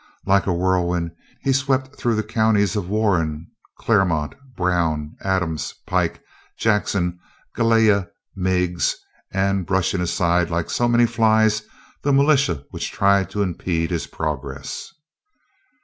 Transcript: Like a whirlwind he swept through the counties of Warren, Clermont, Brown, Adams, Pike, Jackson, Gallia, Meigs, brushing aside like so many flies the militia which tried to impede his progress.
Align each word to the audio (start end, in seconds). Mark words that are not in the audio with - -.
Like 0.25 0.47
a 0.47 0.51
whirlwind 0.53 1.11
he 1.43 1.53
swept 1.53 1.95
through 1.95 2.15
the 2.15 2.23
counties 2.23 2.75
of 2.75 2.89
Warren, 2.89 3.45
Clermont, 3.77 4.33
Brown, 4.57 5.15
Adams, 5.21 5.75
Pike, 5.85 6.23
Jackson, 6.57 7.19
Gallia, 7.55 8.09
Meigs, 8.35 8.95
brushing 9.31 10.01
aside 10.01 10.49
like 10.49 10.71
so 10.71 10.87
many 10.87 11.05
flies 11.05 11.61
the 12.01 12.11
militia 12.11 12.65
which 12.71 12.91
tried 12.91 13.29
to 13.29 13.43
impede 13.43 13.91
his 13.91 14.07
progress. 14.07 14.91